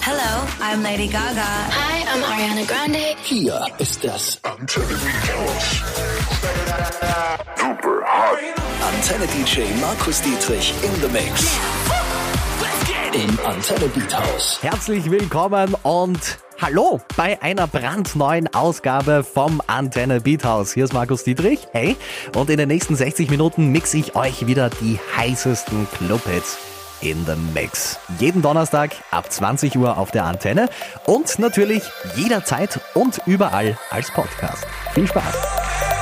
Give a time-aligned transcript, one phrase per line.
[0.00, 1.42] Hello, I'm Lady Gaga.
[1.42, 3.16] Hi, I'm Ariana Grande.
[3.24, 5.82] Hier ist das Antenne Beathouse.
[7.56, 8.38] Super hot.
[8.94, 11.58] Antenne DJ Markus Dietrich in the Mix.
[13.12, 14.62] Im Antenne Beathouse.
[14.62, 20.74] Herzlich willkommen und hallo bei einer brandneuen Ausgabe vom Antenne Beathouse.
[20.74, 21.66] Hier ist Markus Dietrich.
[21.72, 21.96] Hey.
[22.36, 26.56] Und in den nächsten 60 Minuten mixe ich euch wieder die heißesten Clubhits
[27.00, 27.98] in the Mix.
[28.18, 30.68] Jeden Donnerstag ab 20 Uhr auf der Antenne
[31.06, 31.82] und natürlich
[32.14, 34.66] jederzeit und überall als Podcast.
[34.94, 35.95] Viel Spaß!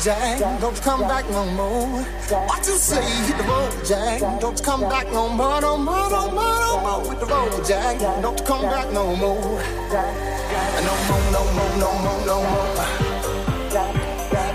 [0.00, 0.60] Jack.
[0.60, 2.02] Don't come back no more.
[2.46, 3.02] What you say?
[3.02, 4.20] Hit the road, Jack.
[4.40, 7.98] Don't come back no more, no more, no more, no more with the road, Jack.
[8.22, 9.40] Don't come back no more.
[9.40, 12.76] No more, no more, no more, no more.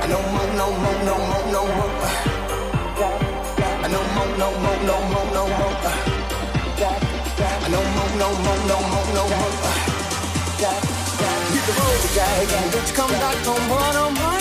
[0.10, 1.92] No more, no more, no more, no more.
[3.90, 5.76] No more, no more, no more, no more.
[7.72, 9.92] No more, no more, no more, no more
[11.52, 12.72] hit the road, Jack.
[12.72, 14.41] Don't come back no more, no more,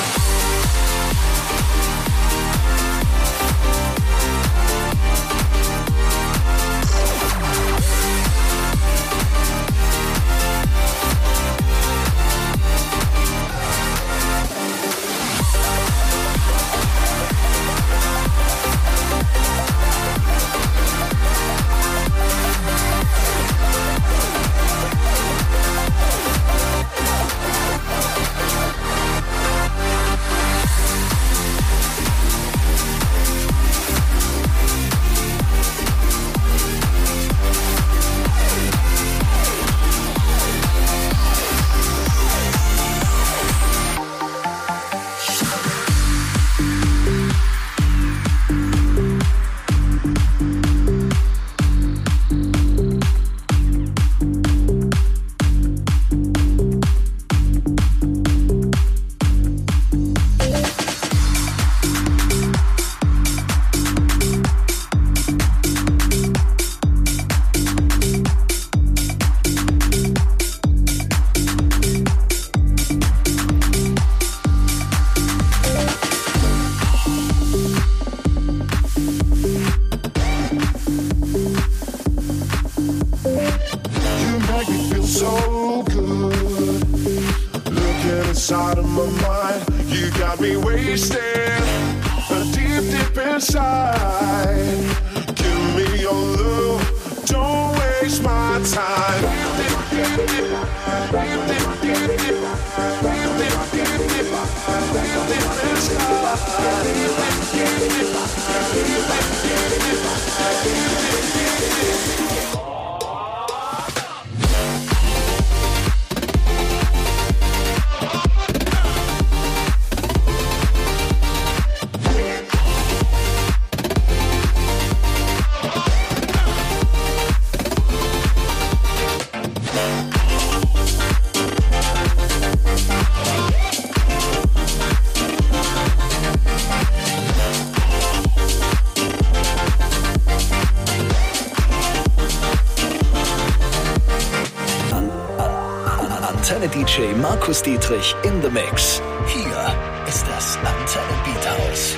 [147.51, 149.01] Markus Dietrich in the Mix.
[149.27, 149.75] Hier
[150.07, 151.97] ist das Antenne Beat House.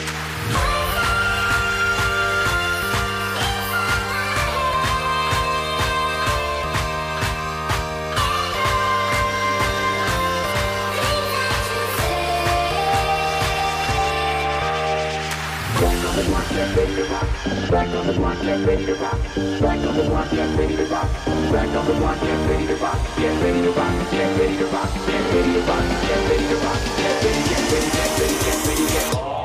[16.54, 17.28] can't ready to rock.
[17.72, 19.20] Back on the block, get ready to rock.
[19.62, 21.10] Back on the block, get ready to rock.
[21.52, 23.00] Back on the block, get ready to rock.
[23.18, 24.90] Get ready to rock, get ready to rock.
[25.08, 26.80] Get ready to rock, get ready to rock.
[26.98, 29.43] Get ready, get ready, get ready, get ready, get ready.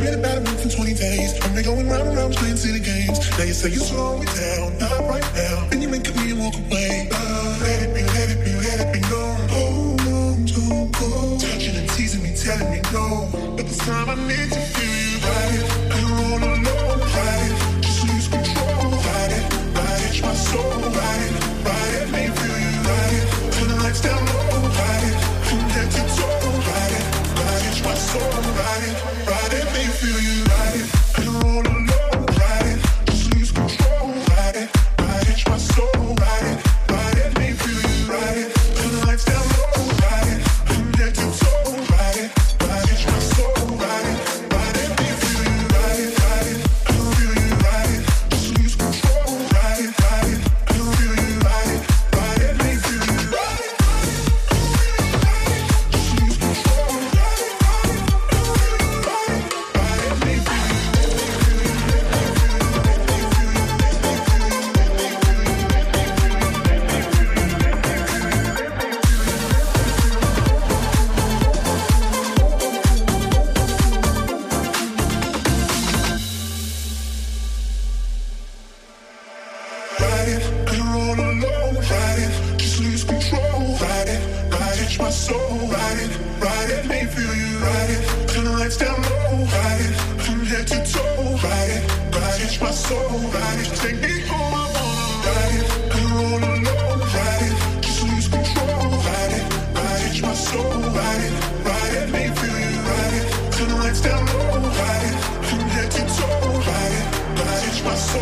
[0.00, 1.34] Been about a month and 20 days.
[1.44, 3.20] I've been going round and round playing silly games.
[3.36, 5.68] Now you say you slow me down, not right now.
[5.68, 7.10] Then you make me and walk away.
[7.12, 9.36] Uh, let it be, let it be, let it be known.
[9.52, 11.36] Hold on, don't go.
[11.36, 13.28] Touching and teasing me, telling me no.
[13.56, 15.68] But this time I need to feel you right.
[15.92, 17.52] I'm all alone, right?
[17.84, 19.44] Just lose control, ride it,
[19.76, 23.52] ride it, my soul, ride it, make me feel you right.
[23.52, 24.64] Turn the lights down low,
[25.44, 26.56] from head to toe,
[26.96, 27.04] it,
[27.36, 28.49] ride it, my soul,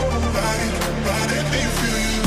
[0.00, 0.72] it,
[1.30, 2.17] make me feel you,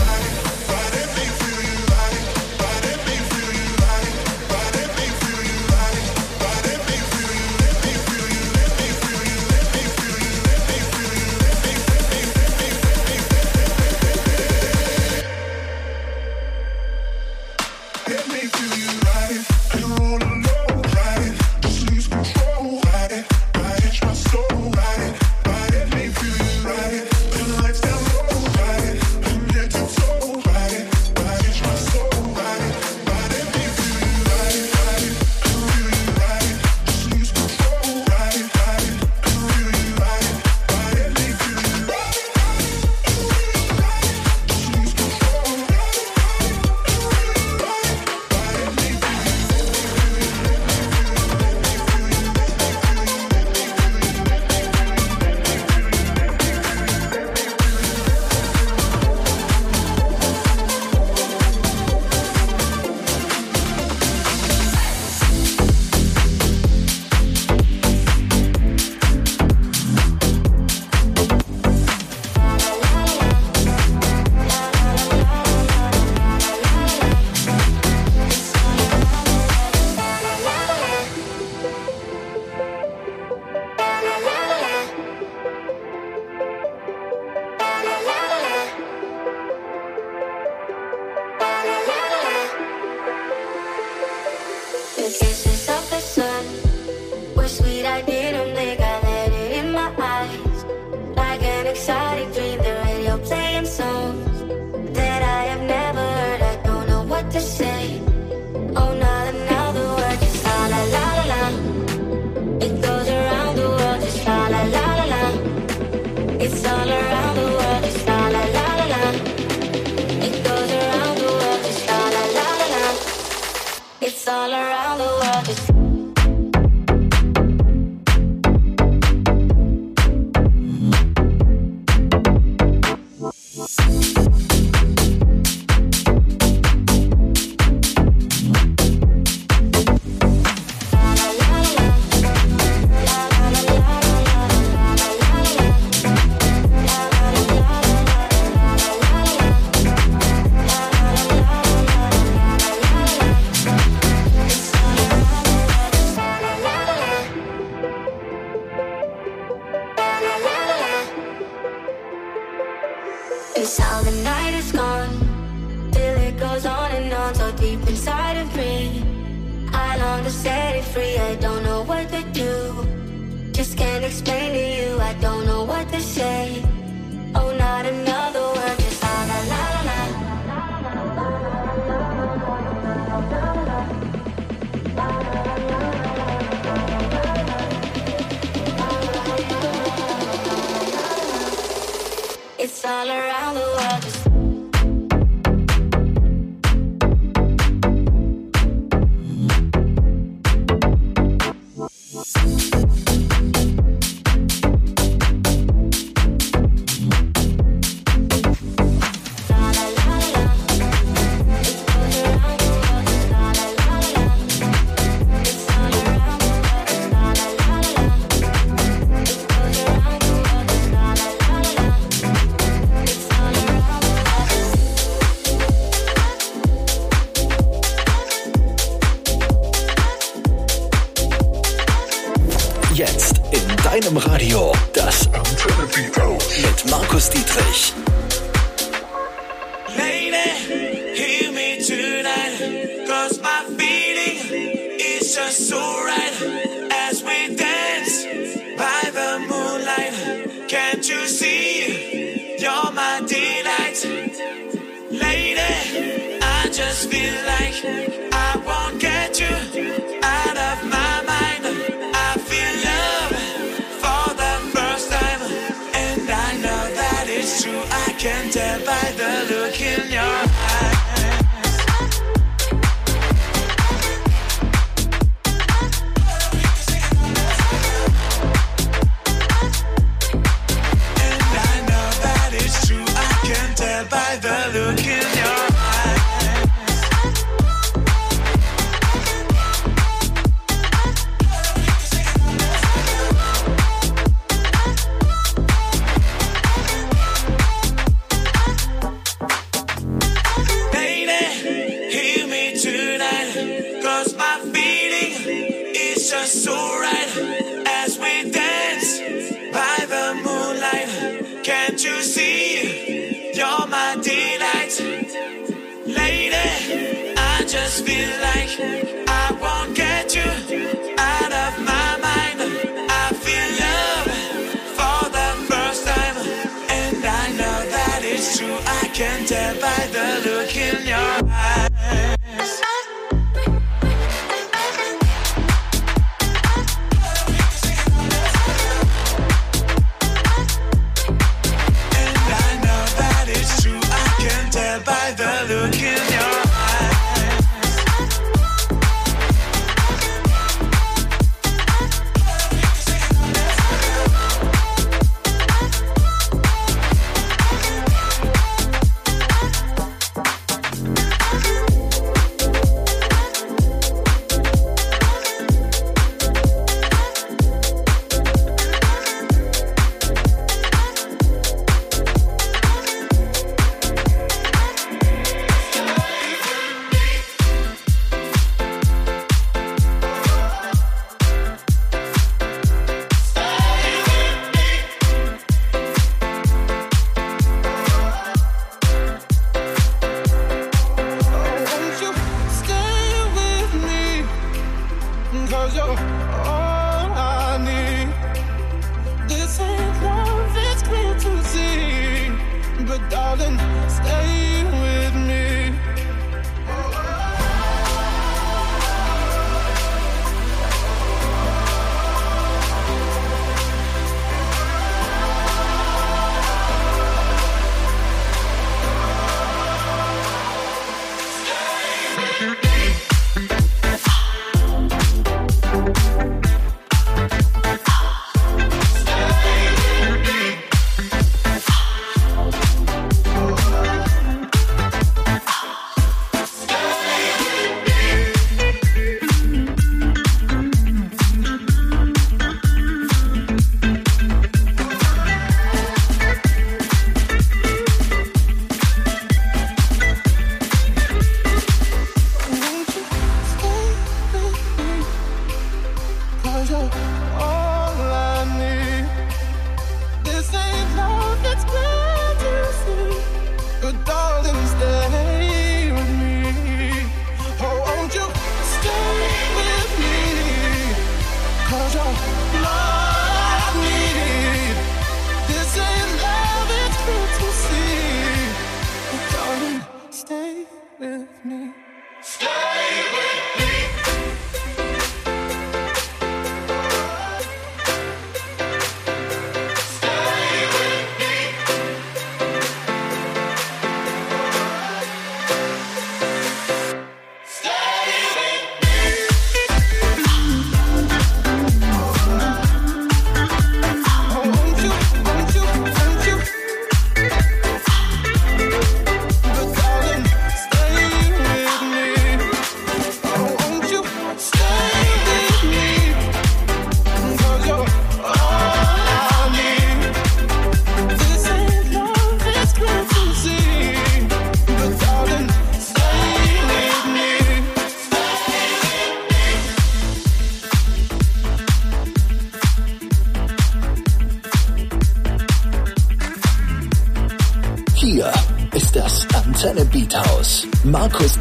[329.21, 331.90] can tell by the look in your eyes.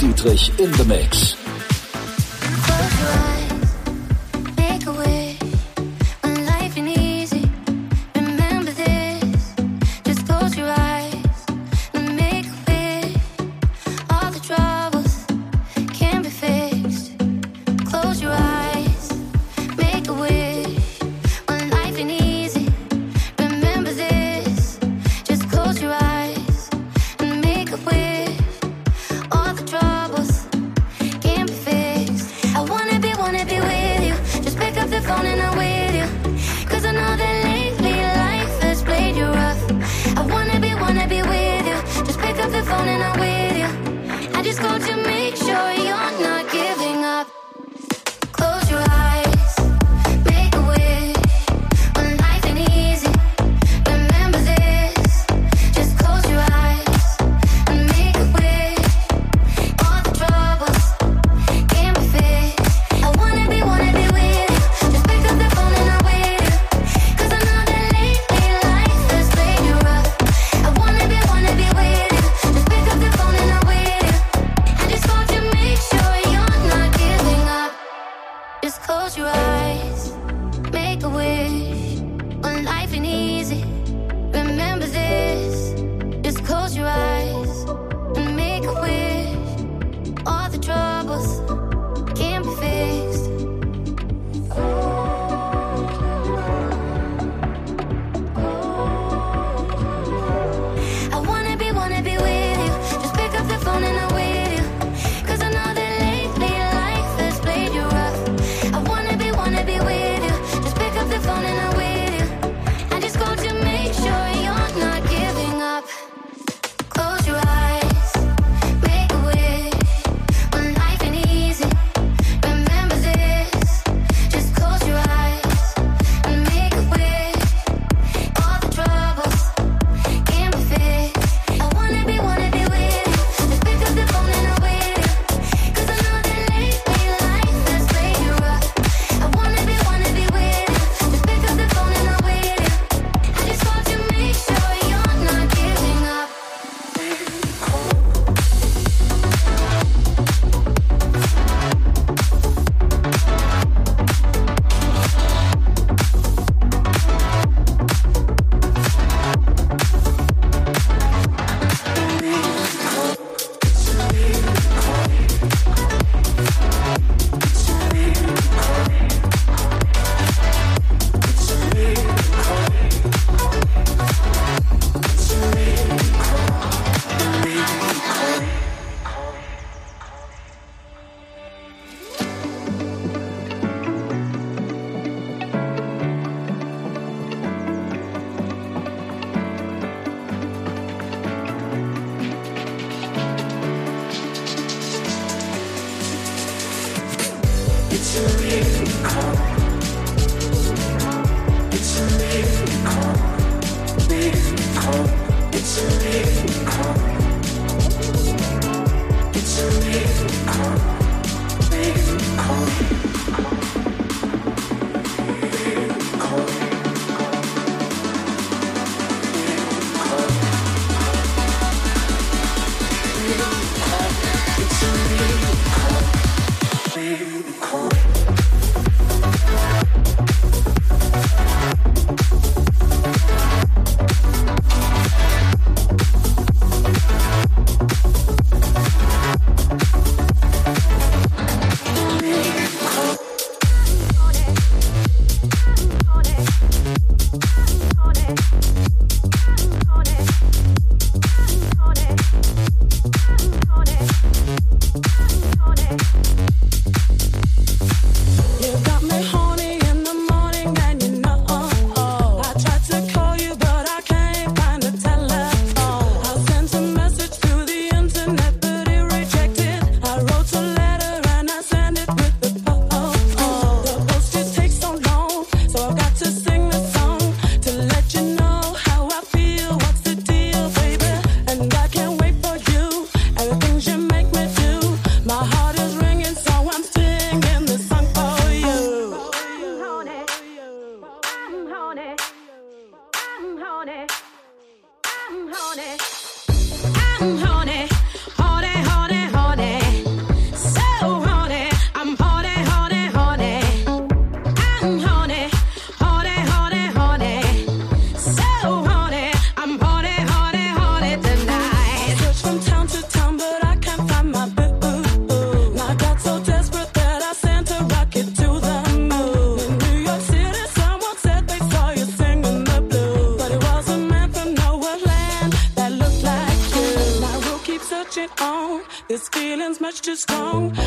[0.01, 1.30] Dietrich in the Mix.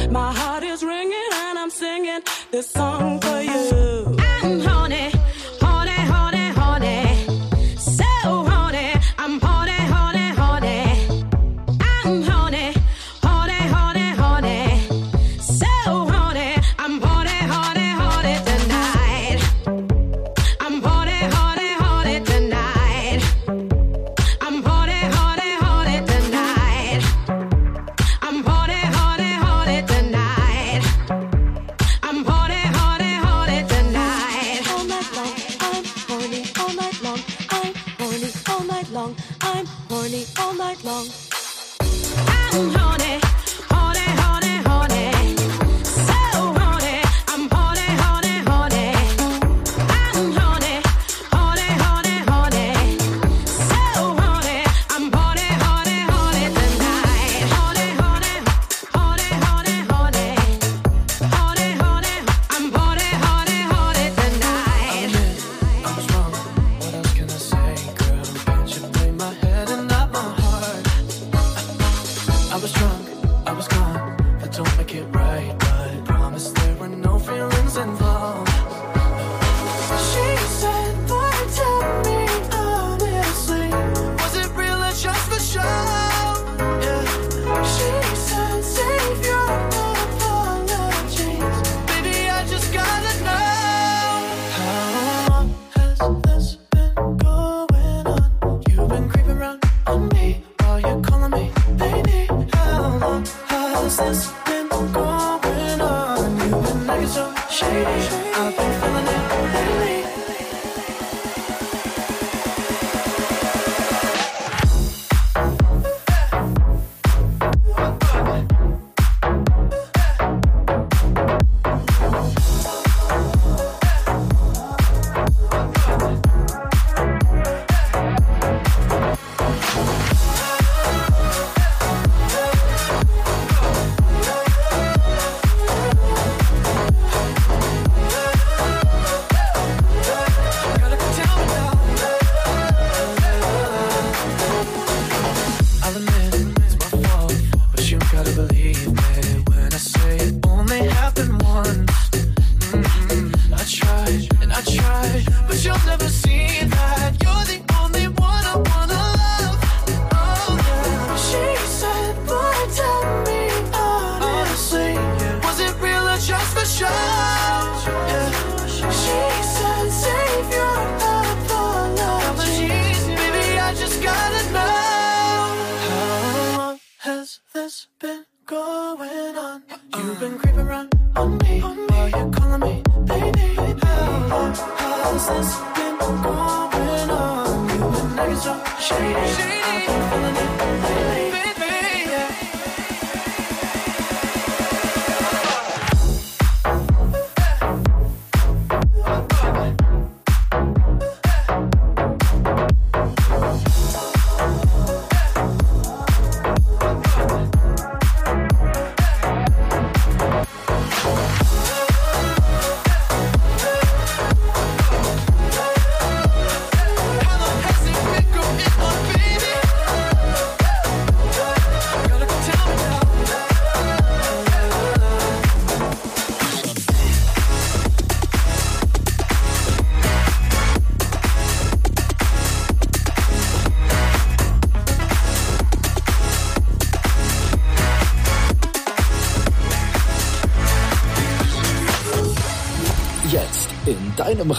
[0.09, 3.42] My heart is ringing and I'm singing this song for you.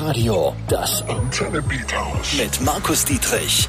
[0.06, 3.66] Radio, das interne Beat House mit Markus Dietrich.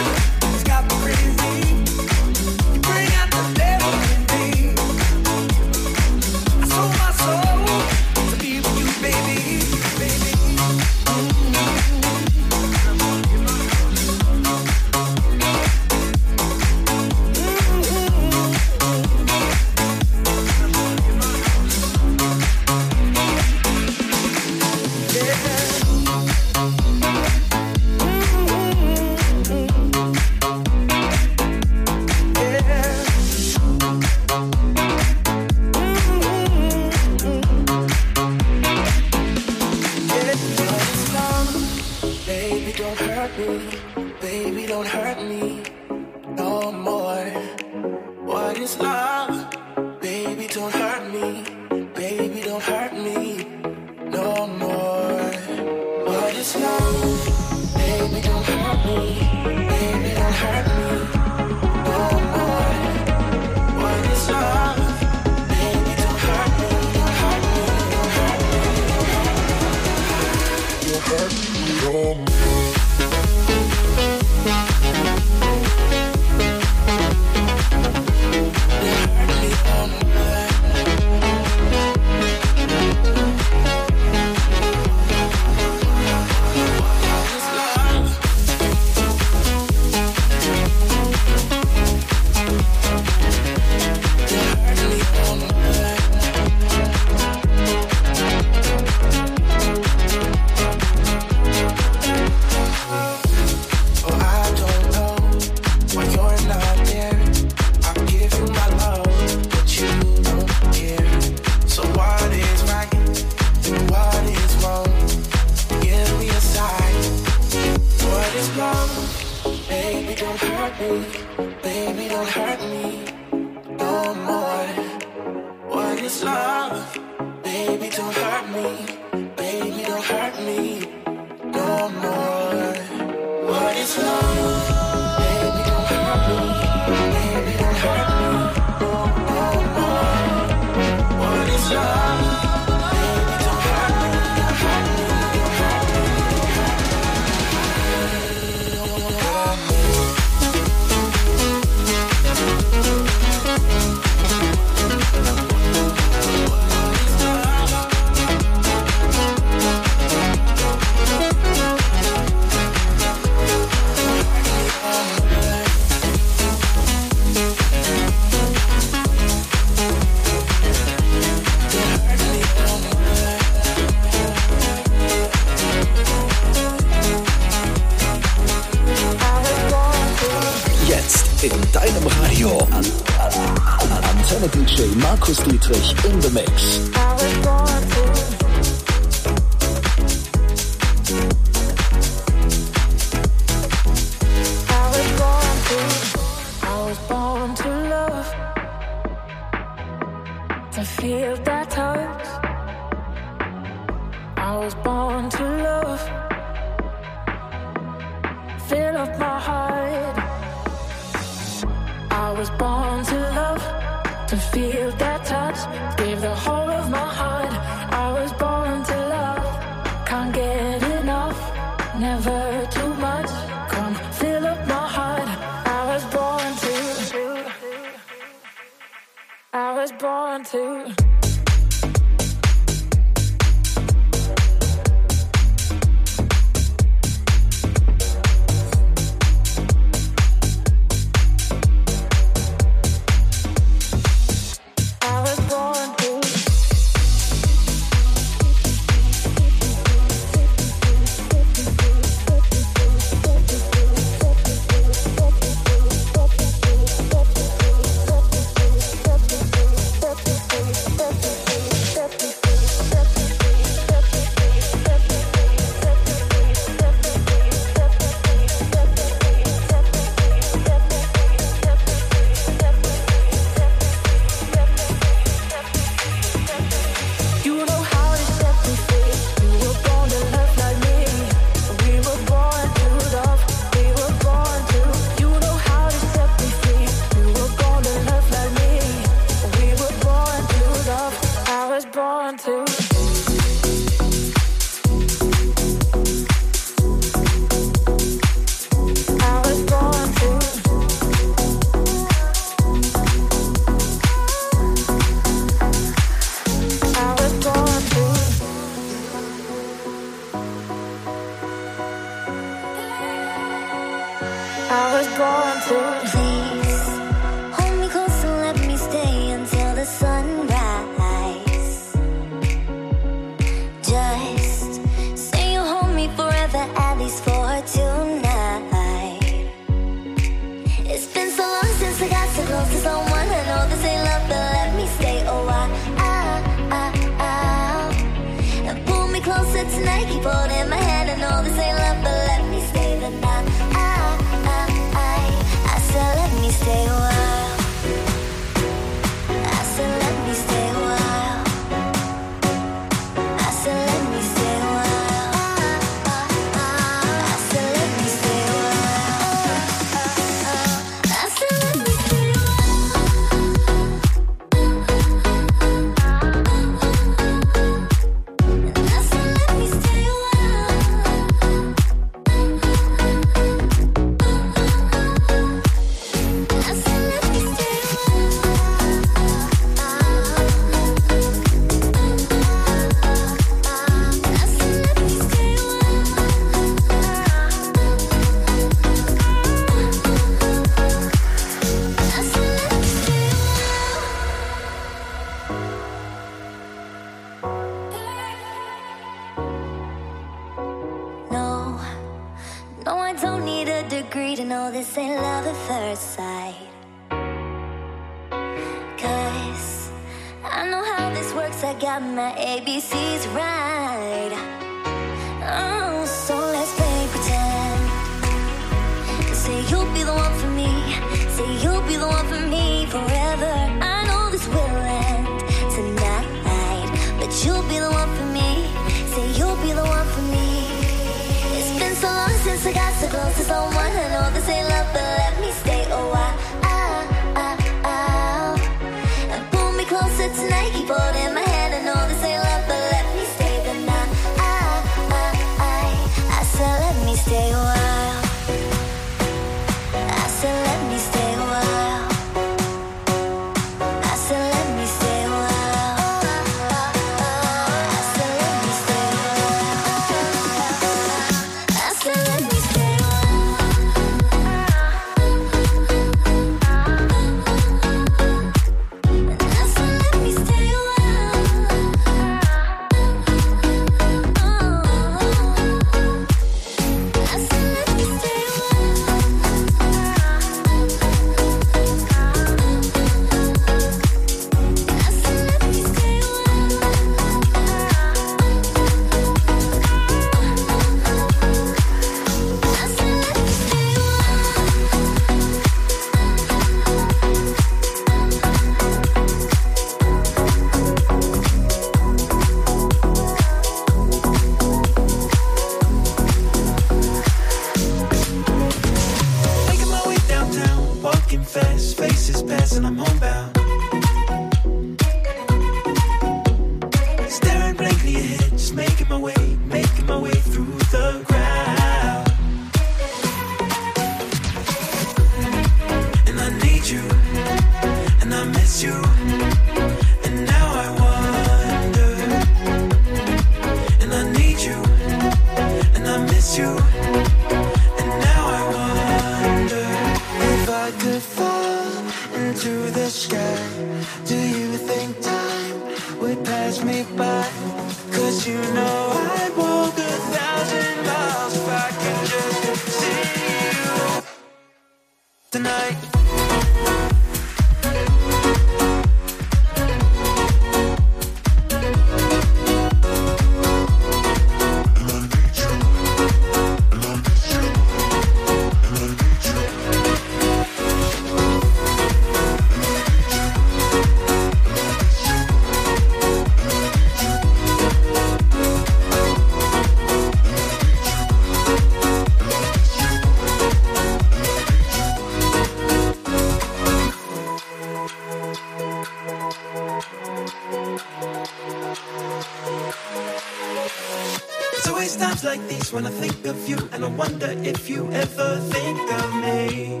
[595.88, 600.00] These when I think of you, and I wonder if you ever think of me.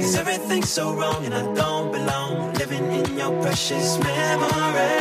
[0.00, 4.94] Cause everything's so wrong, and I don't belong living in your precious memory.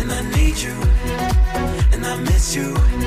[0.00, 0.76] And I need you,
[1.92, 3.03] and I miss you.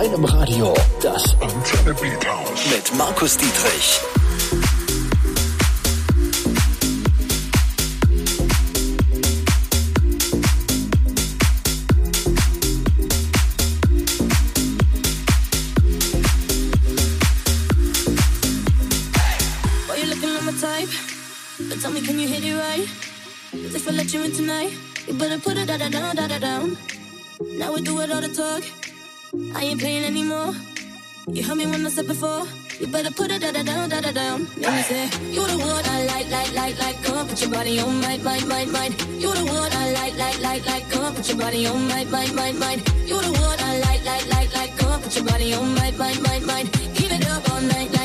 [0.00, 0.72] Deinem Radio
[1.02, 2.70] das Antenne Beat House.
[2.70, 4.00] mit Markus Dietrich.
[24.36, 24.72] Tonight,
[25.06, 26.76] you better put it da da down, da da down.
[27.58, 28.79] Now we do it all the talk.
[29.60, 30.54] I ain't playing anymore.
[31.28, 32.46] You heard me when I said before.
[32.80, 34.48] You better put it da da down, da down.
[34.56, 35.04] Let me say,
[35.34, 37.04] you the one I like, like, like, like.
[37.04, 38.86] Come put your body on my, my, my, my.
[39.20, 40.90] You the one I like, like, like, like.
[40.90, 42.72] Come put your body on my, my, my, my.
[43.04, 44.78] You the one I like, like, like, like.
[44.78, 46.62] Come put your body on my, my, my, my.
[46.94, 47.99] Keep it up all night, night,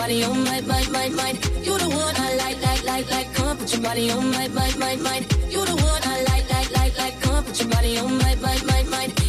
[0.00, 1.30] body on my, my, my, my.
[1.62, 3.34] You the one I like, like, like, like.
[3.34, 5.18] Come put your body on my, my, my, my.
[5.52, 7.20] You the one I like, like, like, like.
[7.20, 9.19] Come put your body on my, my, my, my.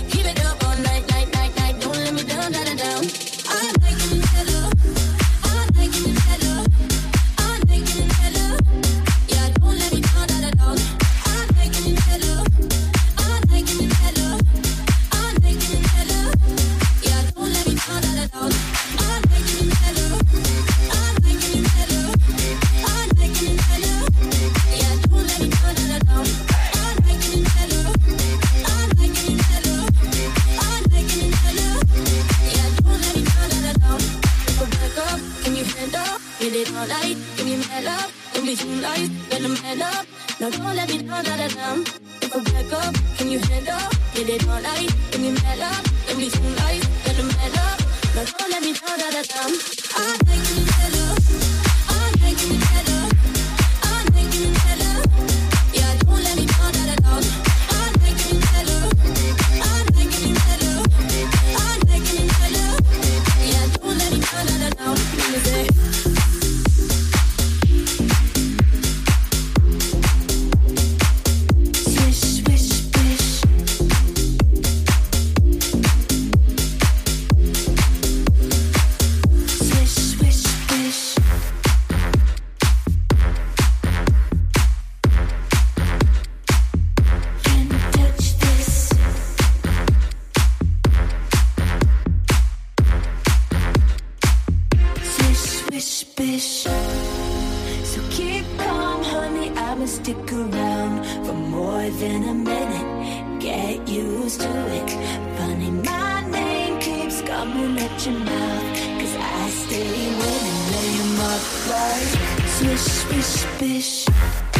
[103.41, 104.89] Get used to it.
[105.35, 108.67] Funny, my name keeps coming at your mouth.
[108.99, 112.11] Cause I stay lay 'em up like
[112.55, 114.50] swish, swish, swish.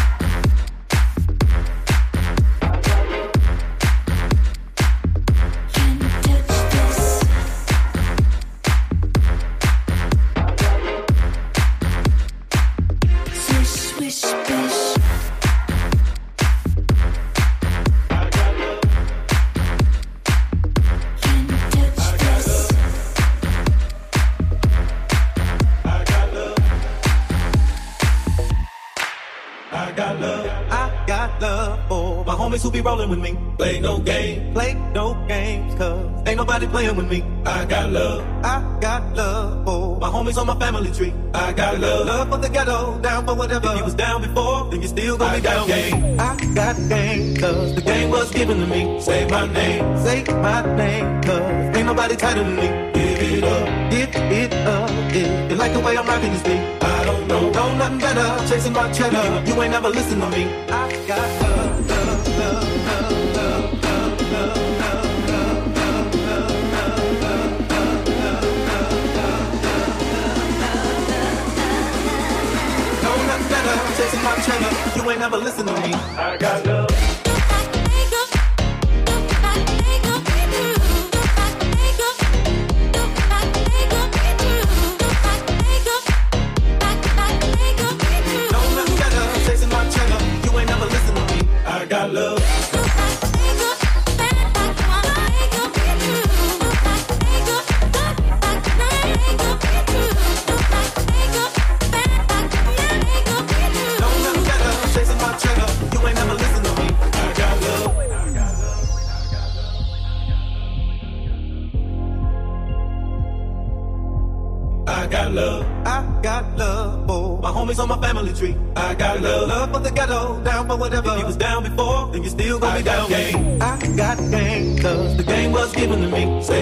[37.12, 37.24] Me.
[37.46, 38.20] I got love.
[38.44, 41.14] I got love for my homies on my family tree.
[41.34, 42.08] I got love.
[42.08, 43.70] Love for the ghetto, down for whatever.
[43.72, 45.68] If you was down before, then you still gonna be down.
[45.68, 46.20] Game.
[46.20, 48.82] I got game, cause the game was given to me.
[49.02, 52.68] Say my name, say my name, cause ain't nobody tighter than me.
[52.98, 54.90] Give it up, give it up.
[55.14, 58.30] If you like the way I'm rocking this beat, I don't know, know nothing better.
[58.48, 60.44] Chasing my cheddar, you ain't never listen to me.
[60.70, 63.51] I got love, love, love, love, love,
[75.12, 75.94] ain't never listen to me.
[76.18, 76.91] I got love.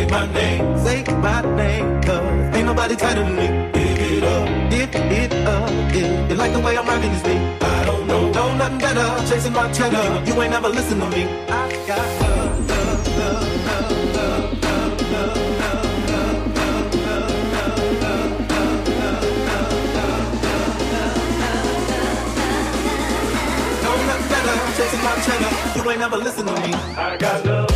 [0.09, 3.47] my name, say my name, cause ain't nobody tighter than me.
[3.73, 6.29] Give it up, give it.
[6.29, 7.11] You like the way I'm rocking?
[7.61, 8.31] I don't know,
[8.79, 9.07] better.
[9.29, 10.51] Chasing my cheddar, you ain't
[10.99, 11.23] to me.
[11.47, 15.49] I got love, love, love, love, love, love, love.
[24.77, 26.73] Chasing my cheddar, you ain't never listen to me.
[26.95, 27.68] I got love.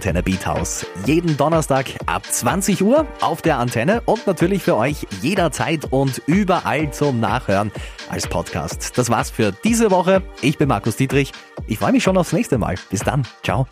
[0.00, 0.86] Antenne Beat House.
[1.04, 6.90] Jeden Donnerstag ab 20 Uhr auf der Antenne und natürlich für euch jederzeit und überall
[6.90, 7.70] zum Nachhören
[8.08, 8.96] als Podcast.
[8.96, 10.22] Das war's für diese Woche.
[10.40, 11.32] Ich bin Markus Dietrich.
[11.66, 12.76] Ich freue mich schon aufs nächste Mal.
[12.88, 13.26] Bis dann.
[13.42, 13.66] Ciao.